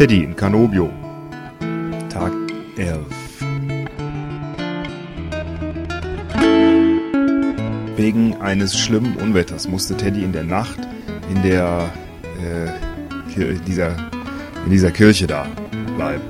Teddy 0.00 0.24
in 0.24 0.34
Canobio. 0.34 0.88
Tag 2.08 2.32
11. 2.78 3.04
Wegen 7.96 8.40
eines 8.40 8.78
schlimmen 8.78 9.16
Unwetters 9.16 9.68
musste 9.68 9.94
Teddy 9.98 10.24
in 10.24 10.32
der 10.32 10.44
Nacht 10.44 10.78
in 11.28 11.42
der 11.42 11.90
äh, 12.38 13.54
dieser, 13.66 13.94
in 14.64 14.70
dieser 14.70 14.90
Kirche 14.90 15.26
da 15.26 15.46
bleiben, 15.98 16.24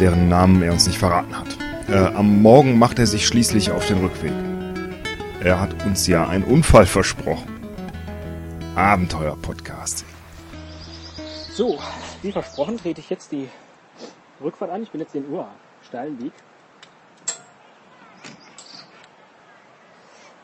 deren 0.00 0.28
Namen 0.28 0.60
er 0.60 0.72
uns 0.72 0.88
nicht 0.88 0.98
verraten 0.98 1.38
hat. 1.38 1.56
Äh, 1.88 2.16
am 2.16 2.42
Morgen 2.42 2.80
macht 2.80 2.98
er 2.98 3.06
sich 3.06 3.28
schließlich 3.28 3.70
auf 3.70 3.86
den 3.86 3.98
Rückweg. 3.98 4.32
Er 5.38 5.60
hat 5.60 5.86
uns 5.86 6.08
ja 6.08 6.26
einen 6.26 6.42
Unfall 6.42 6.86
versprochen. 6.86 7.46
Abenteuer-Podcast. 8.74 10.04
So, 11.56 11.78
wie 12.20 12.32
versprochen 12.32 12.76
trete 12.76 13.00
ich 13.00 13.08
jetzt 13.08 13.32
die 13.32 13.48
Rückfahrt 14.42 14.70
an. 14.70 14.82
Ich 14.82 14.90
bin 14.90 15.00
jetzt 15.00 15.14
den 15.14 15.26
Uhr 15.30 15.48
steilen 15.88 16.22
Weg, 16.22 16.32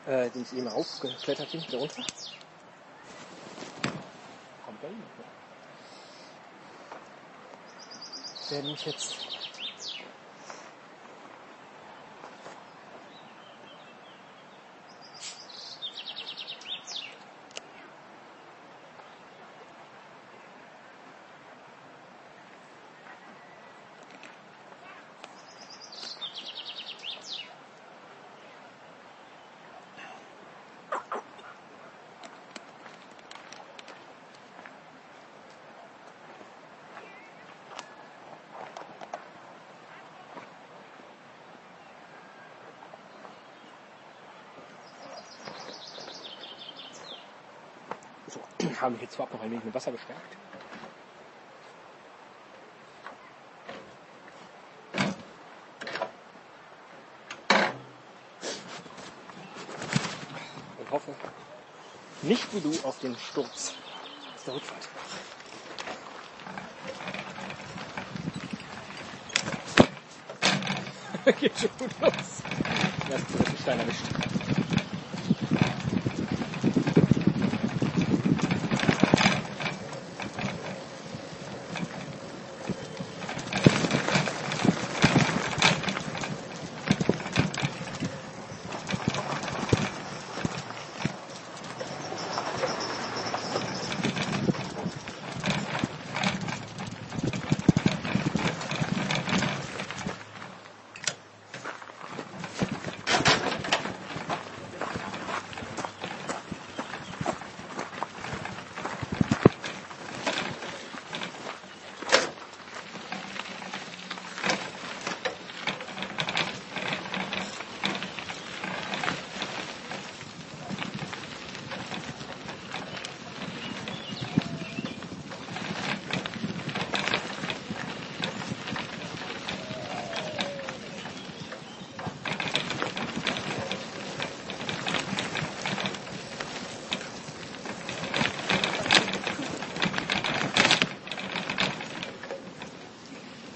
äh, 0.07 0.31
den 0.31 0.41
ich 0.41 0.57
eben 0.57 0.67
aufgeklettert 0.69 1.51
bin, 1.51 1.63
da 1.69 1.77
runter. 1.77 2.03
Kommt 4.65 4.81
da 4.81 4.87
hin. 4.87 5.03
Ich 8.43 8.51
werde 8.51 8.67
mich 8.69 8.85
jetzt 8.87 9.32
Haben 48.83 48.95
wir 48.95 49.03
jetzt 49.03 49.15
vorab 49.15 49.33
noch 49.33 49.41
ein 49.41 49.49
wenig 49.49 49.63
mit 49.63 49.73
Wasser 49.73 49.93
gestärkt. 49.93 50.35
Und 60.79 60.91
hoffe, 60.91 61.15
nicht 62.23 62.53
wie 62.53 62.59
du 62.59 62.71
auf 62.85 62.99
den 62.99 63.15
Sturz 63.15 63.73
aus 64.35 64.43
der 64.43 64.55
Rückfahrt. 64.55 64.89
Geht 71.39 71.57
schon 71.57 71.69
gut 71.79 72.01
los. 72.01 72.11
Ist 73.15 73.49
ein 73.49 73.57
Stein 73.61 73.79
erwischt. 73.79 74.32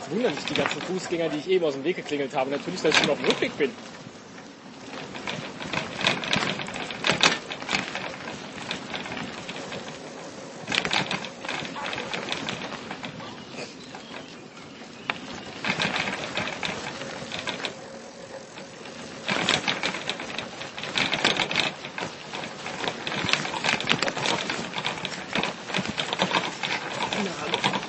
Wundern 0.10 0.34
sich 0.34 0.46
die 0.46 0.56
ganzen 0.56 0.82
Fußgänger, 0.82 1.30
die 1.30 1.38
ich 1.38 1.50
eben 1.50 1.66
aus 1.66 1.74
dem 1.74 1.84
Weg 1.84 1.96
geklingelt 1.96 2.34
habe. 2.36 2.50
Natürlich, 2.52 2.82
dass 2.82 2.94
ich 2.94 3.00
schon 3.00 3.10
auf 3.10 3.18
dem 3.20 3.28
Rückweg 3.28 3.58
bin. 3.58 3.72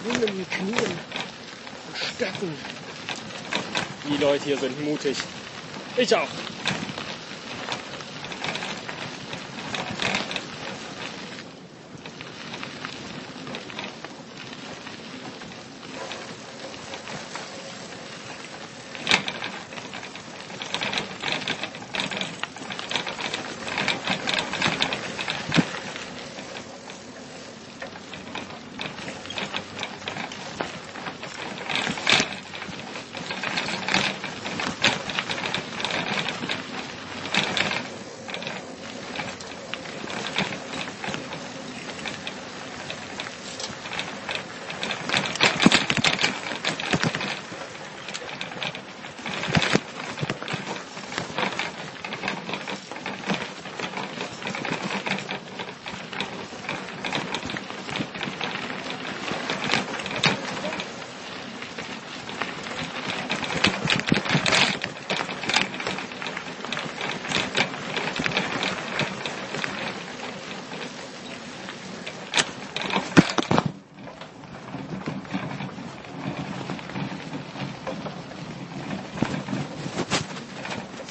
Wunden, 0.09 0.47
Knien 0.51 0.99
und 1.89 1.97
Stöcken. 1.97 2.53
Die 4.09 4.17
Leute 4.17 4.38
hier 4.49 4.57
sind 4.57 4.83
mutig. 4.83 5.15
Ich 5.99 6.17
auch. 6.17 6.27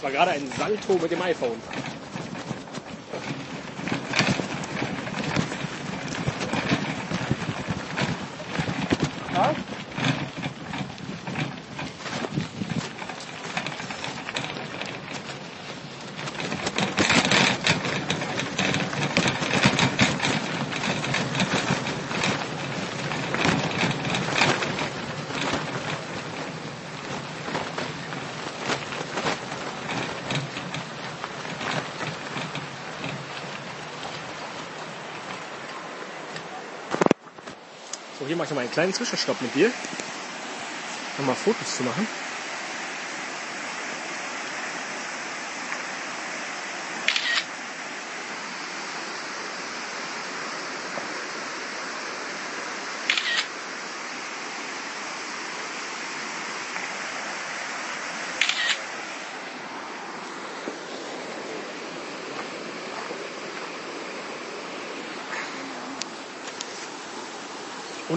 War 0.07 0.13
gerade 0.13 0.31
ein 0.31 0.51
Salto 0.57 0.93
mit 0.93 1.11
dem 1.11 1.21
iPhone. 1.21 1.61
Ja? 9.33 9.53
Mache 38.47 38.53
nochmal 38.53 38.63
einen 38.63 38.71
kleinen 38.71 38.93
Zwischenstopp 38.93 39.41
mit 39.41 39.53
dir. 39.55 39.73
Nochmal 41.17 41.35
Fotos 41.35 41.75
zu 41.75 41.83
machen. 41.83 42.07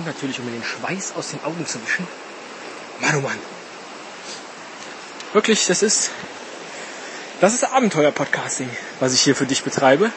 Und 0.00 0.06
natürlich, 0.06 0.38
um 0.38 0.47
mir 0.47 0.52
den 0.52 0.64
Schweiß 0.64 1.12
aus 1.14 1.29
den 1.29 1.44
Augen 1.44 1.67
zu 1.67 1.79
wischen. 1.82 2.08
Mann, 3.00 3.17
oh 3.17 3.20
Mann. 3.20 3.38
Wirklich, 5.35 5.67
das 5.67 5.82
ist, 5.82 6.11
das 7.43 7.52
ist 7.52 7.64
Abenteuer-Podcasting, 7.64 8.70
was 8.99 9.12
ich 9.12 9.20
hier 9.20 9.37
für 9.37 9.44
dich 9.44 9.62
betreibe. 9.62 10.11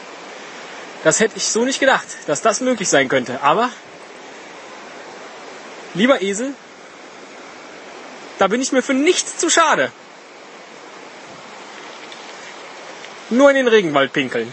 Das 1.02 1.20
hätte 1.20 1.36
ich 1.36 1.48
so 1.48 1.66
nicht 1.66 1.80
gedacht, 1.80 2.06
dass 2.26 2.40
das 2.40 2.62
möglich 2.62 2.88
sein 2.88 3.10
könnte. 3.10 3.42
Aber, 3.42 3.68
lieber 5.92 6.22
Esel, 6.22 6.54
da 8.38 8.46
bin 8.46 8.62
ich 8.62 8.72
mir 8.72 8.82
für 8.82 8.94
nichts 8.94 9.36
zu 9.36 9.50
schade. 9.50 9.92
Nur 13.28 13.50
in 13.50 13.56
den 13.56 13.68
Regenwald 13.68 14.14
pinkeln. 14.14 14.50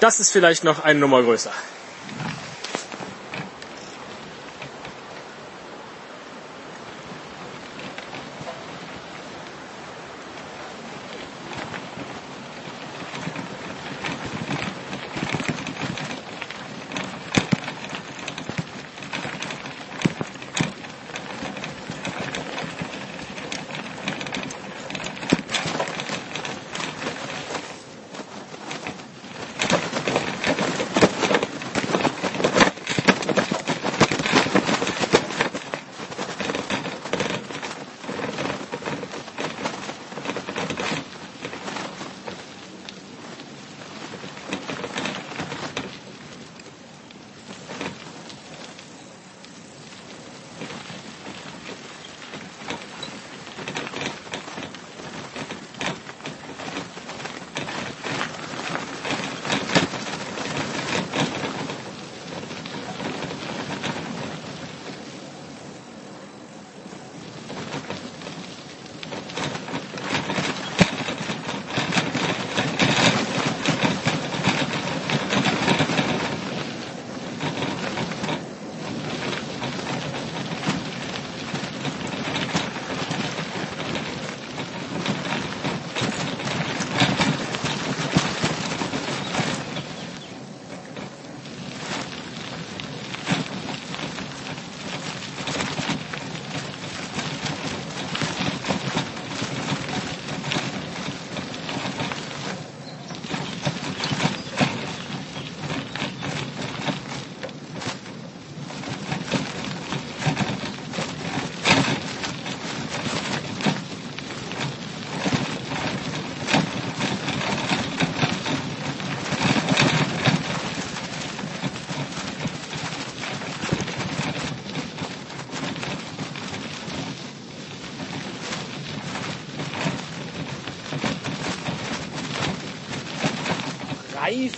Das 0.00 0.18
ist 0.18 0.32
vielleicht 0.32 0.64
noch 0.64 0.82
eine 0.82 0.98
Nummer 0.98 1.22
größer. 1.22 1.52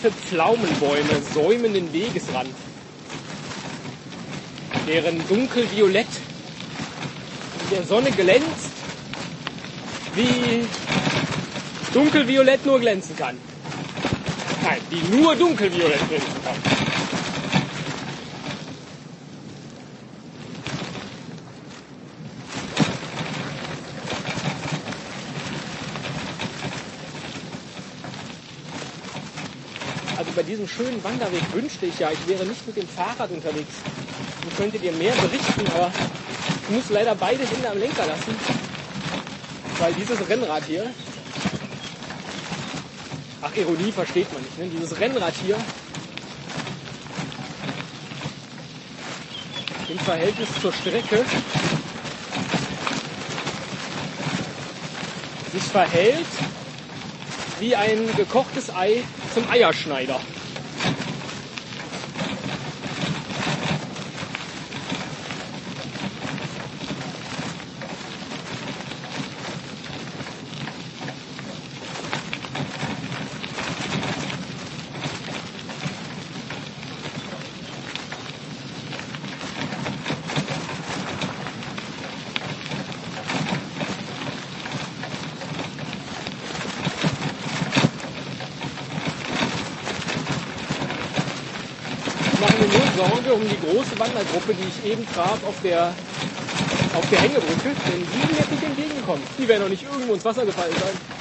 Reife 0.03 0.11
Pflaumenbäume 0.11 1.21
säumen 1.35 1.75
den 1.75 1.93
Wegesrand, 1.93 2.55
deren 4.87 5.23
dunkelviolett 5.29 6.07
in 7.65 7.77
der 7.77 7.85
Sonne 7.85 8.11
glänzt, 8.11 8.73
wie 10.15 10.67
dunkelviolett 11.93 12.65
nur 12.67 12.81
glänzen 12.81 13.17
kann. 13.17 13.37
Nein, 14.63 14.81
die 14.91 15.17
nur 15.17 15.37
dunkelviolett 15.37 16.09
glänzen 16.09 16.45
kann. 16.45 16.90
Diesem 30.51 30.67
schönen 30.67 31.03
Wanderweg 31.05 31.43
wünschte 31.53 31.87
ich 31.87 31.97
ja, 32.01 32.11
ich 32.11 32.27
wäre 32.27 32.45
nicht 32.45 32.67
mit 32.67 32.77
dem 32.77 32.89
Fahrrad 32.89 33.31
unterwegs 33.31 33.73
und 34.43 34.57
könnte 34.57 34.81
dir 34.81 34.91
mehr 34.93 35.13
berichten, 35.13 35.65
aber 35.77 35.93
ich 36.69 36.75
muss 36.75 36.91
leider 36.91 37.15
beide 37.15 37.47
Hände 37.47 37.71
am 37.71 37.79
Lenker 37.79 38.05
lassen, 38.05 38.35
weil 39.79 39.93
dieses 39.93 40.29
Rennrad 40.29 40.65
hier, 40.65 40.91
ach 43.43 43.55
Ironie 43.55 43.93
versteht 43.93 44.33
man 44.33 44.43
nicht, 44.43 44.59
ne? 44.59 44.67
dieses 44.67 44.99
Rennrad 44.99 45.35
hier 45.41 45.57
im 49.89 49.99
Verhältnis 50.01 50.49
zur 50.61 50.73
Strecke 50.73 51.25
sich 55.53 55.63
verhält 55.63 56.27
wie 57.61 57.77
ein 57.77 58.09
gekochtes 58.17 58.75
Ei 58.75 59.05
zum 59.33 59.49
Eierschneider. 59.49 60.19
Mir 92.61 92.67
nur 92.67 92.87
Sorge 92.95 93.33
um 93.33 93.41
die 93.41 93.57
große 93.57 93.99
Wandergruppe, 93.99 94.53
die 94.53 94.69
ich 94.69 94.91
eben 94.93 95.07
traf 95.15 95.43
auf 95.49 95.63
der, 95.63 95.95
auf 96.95 97.09
der 97.09 97.21
Hängebrücke, 97.21 97.75
denn 97.89 98.05
die 98.13 98.37
jetzt 98.37 98.53
nicht 98.53 98.63
entgegengekommen. 98.63 99.25
Die 99.39 99.49
werden 99.49 99.63
noch 99.63 99.71
nicht 99.71 99.85
irgendwo 99.85 100.13
ins 100.13 100.25
Wasser 100.27 100.45
gefallen 100.45 100.77
sein. 100.79 101.20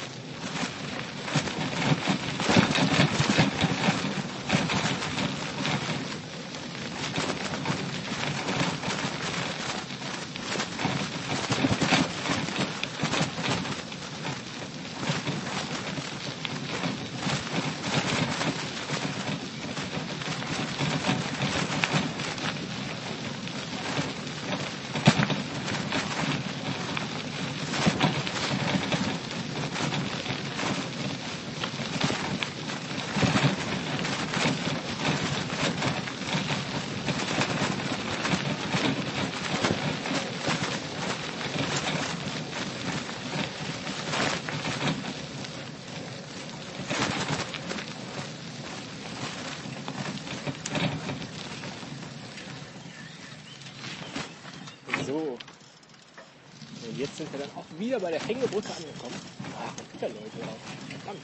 Wieder 57.90 57.98
bei 57.98 58.12
der 58.12 58.20
Hängebrücke 58.20 58.68
angekommen. 58.68 59.20
Ach, 59.58 59.74
da 59.74 59.82
gibt 59.82 60.00
ja 60.00 60.08
Leute 60.08 60.38
drauf. 60.38 60.56
Verdammt. 61.02 61.22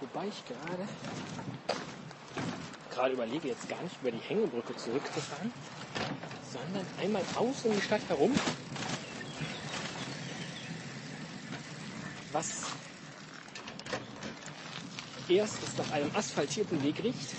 Wobei 0.00 0.26
ich 0.26 0.44
gerade 0.44 0.88
gerade 2.96 3.12
überlege, 3.12 3.48
jetzt 3.48 3.68
gar 3.68 3.82
nicht 3.82 3.94
über 4.00 4.10
die 4.10 4.18
Hängebrücke 4.26 4.74
zurückzufahren, 4.74 5.52
sondern 6.50 6.86
einmal 6.98 7.22
außen 7.36 7.70
um 7.70 7.76
die 7.76 7.82
Stadt 7.82 8.00
herum. 8.08 8.32
Was 12.32 12.62
erstens 15.28 15.76
nach 15.76 15.92
einem 15.92 16.10
asphaltierten 16.14 16.82
Weg 16.82 17.02
riecht. 17.04 17.34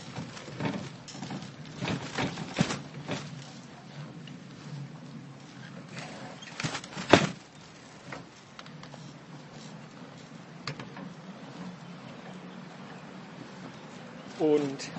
Und 14.39 14.91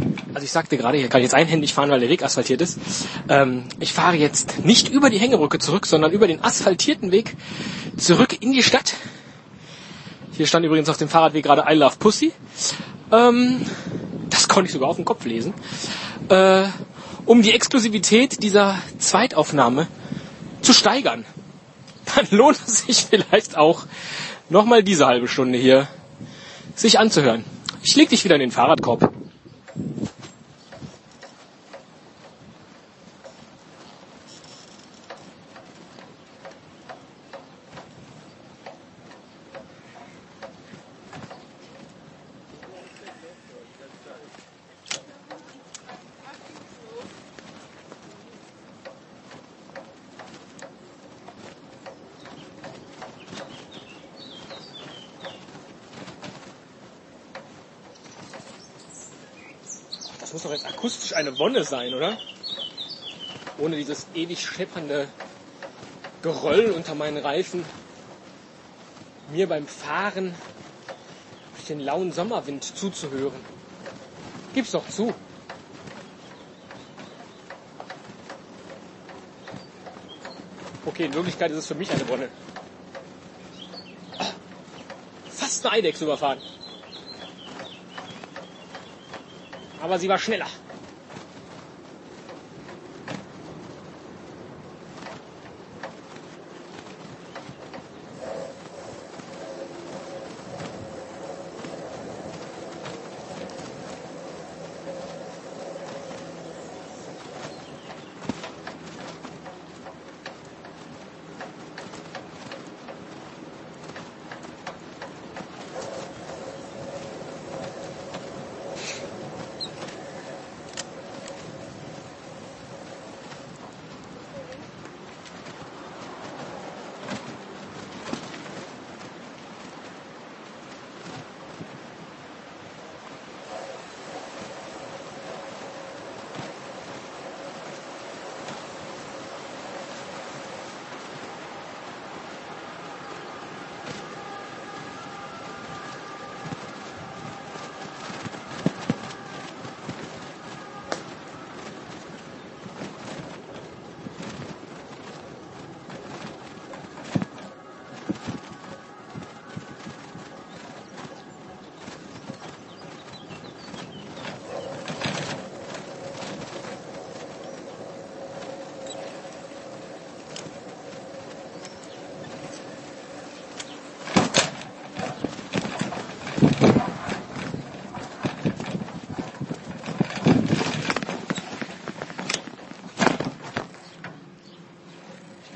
also 0.00 0.28
ich 0.48 0.52
sagte 0.52 0.78
gerade, 0.78 0.96
hier 0.96 1.08
kann 1.08 1.20
ich 1.20 1.24
jetzt 1.24 1.34
einhändig 1.34 1.74
fahren, 1.74 1.90
weil 1.90 2.00
der 2.00 2.08
Weg 2.08 2.22
asphaltiert 2.22 2.62
ist. 2.62 2.78
Ähm, 3.28 3.64
ich 3.80 3.92
fahre 3.92 4.16
jetzt 4.16 4.64
nicht 4.64 4.88
über 4.88 5.10
die 5.10 5.18
Hängebrücke 5.18 5.58
zurück, 5.58 5.84
sondern 5.84 6.10
über 6.10 6.26
den 6.26 6.42
asphaltierten 6.42 7.12
Weg 7.12 7.36
zurück 7.98 8.34
in 8.40 8.52
die 8.52 8.62
Stadt. 8.62 8.94
Hier 10.32 10.46
stand 10.46 10.64
übrigens 10.64 10.88
auf 10.88 10.96
dem 10.96 11.10
Fahrradweg 11.10 11.44
gerade 11.44 11.66
I 11.68 11.74
Love 11.74 11.96
Pussy. 11.98 12.32
Ähm, 13.12 13.60
das 14.30 14.48
konnte 14.48 14.68
ich 14.68 14.72
sogar 14.72 14.88
auf 14.88 14.96
dem 14.96 15.04
Kopf 15.04 15.26
lesen. 15.26 15.52
Äh, 16.30 16.64
um 17.26 17.42
die 17.42 17.52
Exklusivität 17.52 18.42
dieser 18.42 18.78
Zweitaufnahme 18.96 19.86
zu 20.62 20.72
steigern. 20.72 21.26
Dann 22.16 22.26
lohnt 22.30 22.58
es 22.66 22.86
sich 22.86 23.04
vielleicht 23.04 23.58
auch, 23.58 23.84
nochmal 24.48 24.82
diese 24.82 25.04
halbe 25.04 25.28
Stunde 25.28 25.58
hier 25.58 25.88
sich 26.74 26.98
anzuhören. 26.98 27.44
Ich 27.82 27.96
leg 27.96 28.08
dich 28.08 28.24
wieder 28.24 28.36
in 28.36 28.40
den 28.40 28.50
Fahrradkorb. 28.50 29.12
Das 60.28 60.34
muss 60.34 60.42
doch 60.42 60.52
jetzt 60.52 60.66
akustisch 60.66 61.14
eine 61.14 61.38
Wonne 61.38 61.64
sein, 61.64 61.94
oder? 61.94 62.18
Ohne 63.56 63.76
dieses 63.76 64.06
ewig 64.14 64.38
scheppernde 64.38 65.08
Geröll 66.20 66.70
unter 66.72 66.94
meinen 66.94 67.16
Reifen. 67.16 67.64
Mir 69.32 69.48
beim 69.48 69.66
Fahren 69.66 70.34
durch 71.54 71.64
den 71.68 71.80
lauen 71.80 72.12
Sommerwind 72.12 72.62
zuzuhören. 72.62 73.40
Gib's 74.52 74.72
doch 74.72 74.86
zu. 74.90 75.14
Okay, 80.84 81.06
in 81.06 81.14
Wirklichkeit 81.14 81.52
ist 81.52 81.56
es 81.56 81.66
für 81.68 81.74
mich 81.74 81.90
eine 81.90 82.06
Wonne. 82.06 82.28
Fast 85.30 85.64
eine 85.64 85.76
Eidechse 85.76 86.04
überfahren. 86.04 86.42
Aber 89.88 89.98
sie 89.98 90.06
war 90.06 90.18
schneller. 90.18 90.46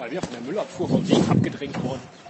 Mal 0.03 0.11
wieder 0.11 0.23
von 0.23 0.33
der 0.33 0.42
Müllabfuhr 0.53 0.87
vom 0.87 1.09
Weg 1.09 1.31
abgedrängt 1.31 1.83
worden. 1.83 2.22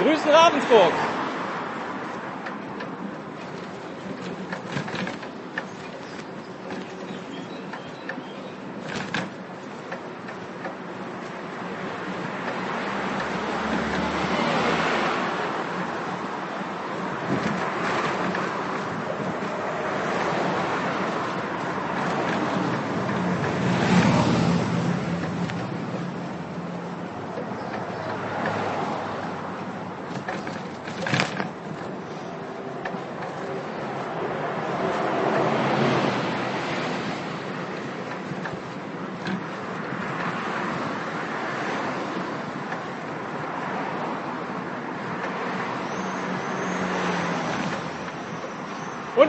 Grüßen 0.00 0.30
Ravensburg. 0.30 1.09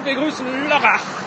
Und 0.01 0.07
wir 0.07 0.15
grüßen 0.15 0.67
Lörrach. 0.67 1.20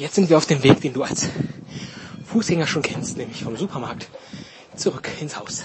Jetzt 0.00 0.14
sind 0.14 0.30
wir 0.30 0.38
auf 0.38 0.46
dem 0.46 0.62
Weg, 0.62 0.80
den 0.80 0.94
du 0.94 1.02
als 1.02 1.28
Fußgänger 2.24 2.66
schon 2.66 2.80
kennst, 2.80 3.18
nämlich 3.18 3.44
vom 3.44 3.58
Supermarkt 3.58 4.08
zurück 4.74 5.10
ins 5.20 5.38
Haus. 5.38 5.64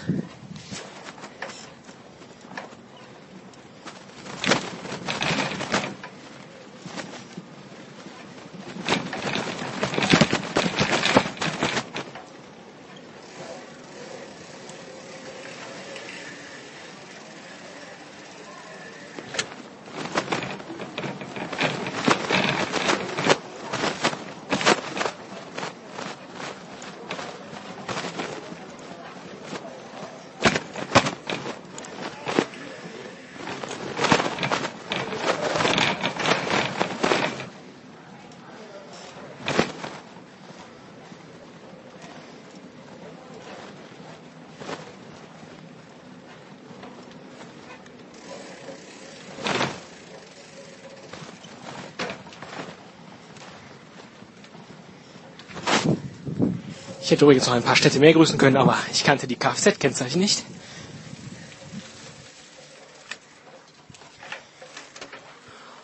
Ich 57.05 57.11
hätte 57.11 57.23
übrigens 57.25 57.45
noch 57.45 57.53
ein 57.53 57.61
paar 57.61 57.75
Städte 57.75 57.99
mehr 57.99 58.13
grüßen 58.13 58.39
können, 58.39 58.57
aber 58.57 58.75
ich 58.91 59.03
kannte 59.03 59.27
die 59.27 59.35
Kfz-Kennzeichen 59.35 60.19
nicht. 60.19 60.43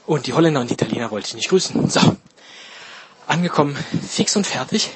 Und 0.08 0.26
die 0.26 0.34
Holländer 0.34 0.62
und 0.62 0.72
die 0.72 0.74
Italiener 0.74 1.12
wollte 1.12 1.28
ich 1.28 1.36
nicht 1.36 1.50
grüßen. 1.50 1.88
So. 1.92 2.18
Angekommen, 3.28 3.78
fix 4.10 4.36
und 4.36 4.48
fertig. 4.48 4.90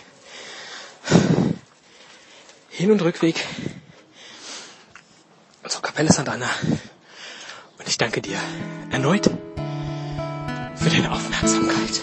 Hin- 2.72 2.92
und 2.92 3.04
Rückweg 3.04 3.46
zur 5.68 5.84
Kapelle 5.84 6.10
Sant'Anna. 6.10 6.48
Und 7.78 7.88
ich 7.88 8.00
danke 8.00 8.24
dir 8.24 8.40
erneut 8.90 9.30
für 10.76 10.90
deine 10.90 11.12
Aufmerksamkeit. 11.12 12.02